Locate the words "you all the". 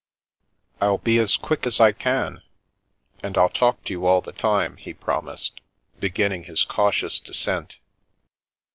3.93-4.31